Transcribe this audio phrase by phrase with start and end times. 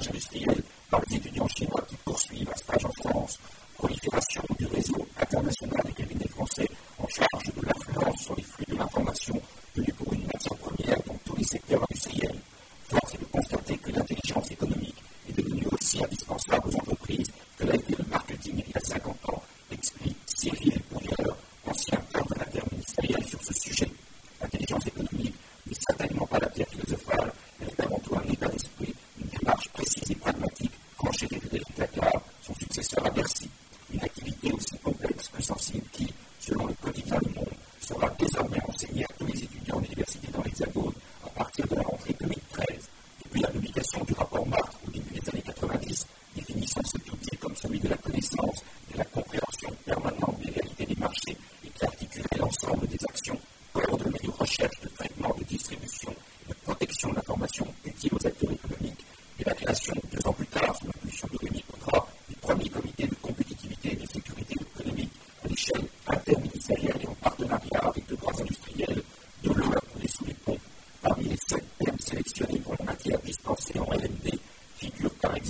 [0.00, 3.38] stage industriel par les étudiants chinois qui poursuivent un stage en France,
[3.76, 6.68] prolifération du réseau international des cabinets français
[6.98, 9.40] en charge de l'influence sur les flux de l'information
[9.74, 12.38] tenus pour une matière première dans tous les secteurs industriels.
[12.88, 17.30] Force est de constater que l'intelligence économique est devenue aussi indispensable aux entreprises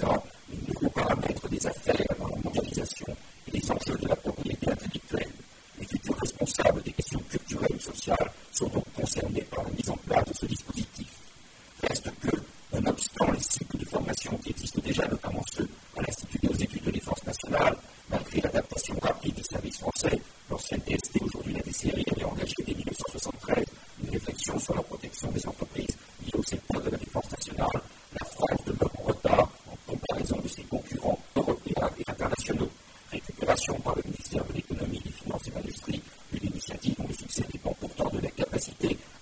[0.00, 3.06] Les nouveaux paramètres des affaires dans la mondialisation
[3.46, 5.28] et les enjeux de la propriété intellectuelle.
[5.78, 9.96] Les futurs responsables des questions culturelles et sociales sont donc concernés par la mise en
[10.06, 11.06] place de ce dispositif.
[11.82, 12.30] Reste que,
[12.72, 16.90] nonobstant les cycles de formation qui existent déjà, notamment ceux à l'Institut des études de
[16.92, 17.76] défense nationale,
[18.08, 23.66] malgré l'adaptation rapide des services français, l'ancienne DST, aujourd'hui la DSRI, avait engagé dès 1973
[24.02, 27.82] une réflexion sur la protection des entreprises liées au secteur de la défense nationale.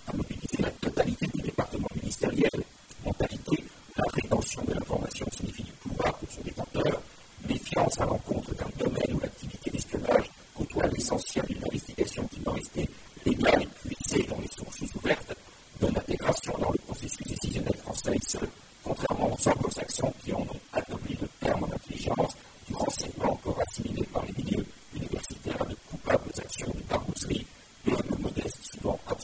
[0.08, 2.50] à mobiliser la totalité du département ministériel.
[3.04, 3.64] Mentalité,
[3.96, 7.00] la rétention de l'information signifie du pouvoir pour son détenteur,
[7.48, 12.88] méfiance à l'encontre d'un domaine où l'activité d'espionnage côtoie l'essentiel d'une investigation qui doit rester
[13.24, 15.36] légale et puisée dans les sources ouvertes.
[15.80, 18.48] Bonne intégration dans le processus décisionnel français, seul,
[18.82, 22.34] contrairement aux anglo-saxons qui en ont adopté le terme d'intelligence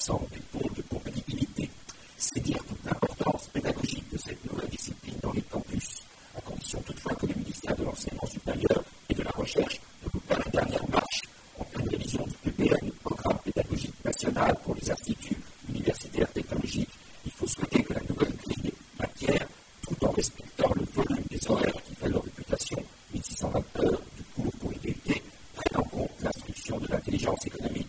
[0.04, 1.70] absent du pôle de compétitivité.
[2.19, 6.03] C'est dire toute l'importance pédagogique de cette nouvelle discipline dans les campus,
[6.37, 10.26] à condition toutefois que le ministère de l'Enseignement supérieur et de la Recherche ne coupe
[10.26, 11.22] pas la dernière marche
[11.59, 16.91] en pleine révision du PPN, Programme pédagogique national pour les instituts universitaires technologiques.
[17.25, 19.47] Il faut souhaiter que la nouvelle grille matière,
[19.87, 22.82] tout en respectant le volume des horaires qui fait leur réputation,
[23.14, 25.22] 1620 heures du cours pour l'égalité,
[25.54, 27.88] prenne en compte l'instruction de l'intelligence économique.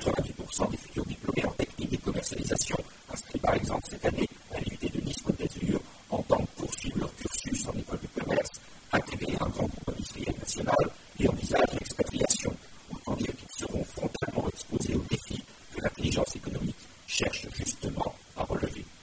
[0.00, 0.76] 90% des
[3.42, 4.28] par exemple, cette année,